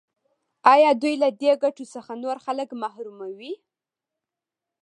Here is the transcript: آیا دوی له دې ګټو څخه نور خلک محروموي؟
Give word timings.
آیا 0.73 0.91
دوی 1.01 1.15
له 1.23 1.29
دې 1.41 1.51
ګټو 1.63 1.85
څخه 1.93 2.11
نور 2.23 2.37
خلک 2.45 2.69
محروموي؟ 2.83 3.53